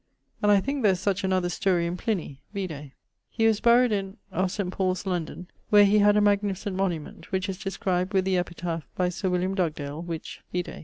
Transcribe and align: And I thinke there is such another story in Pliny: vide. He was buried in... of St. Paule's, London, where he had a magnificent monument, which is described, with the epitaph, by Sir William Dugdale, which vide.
And 0.41 0.51
I 0.51 0.59
thinke 0.61 0.81
there 0.81 0.93
is 0.93 0.99
such 0.99 1.23
another 1.23 1.49
story 1.49 1.85
in 1.85 1.95
Pliny: 1.95 2.41
vide. 2.55 2.93
He 3.29 3.45
was 3.45 3.59
buried 3.59 3.91
in... 3.91 4.17
of 4.31 4.49
St. 4.51 4.71
Paule's, 4.73 5.05
London, 5.05 5.47
where 5.69 5.85
he 5.85 5.99
had 5.99 6.17
a 6.17 6.21
magnificent 6.21 6.75
monument, 6.75 7.31
which 7.31 7.47
is 7.47 7.59
described, 7.59 8.11
with 8.11 8.25
the 8.25 8.35
epitaph, 8.39 8.89
by 8.95 9.09
Sir 9.09 9.29
William 9.29 9.53
Dugdale, 9.53 10.01
which 10.01 10.41
vide. 10.51 10.79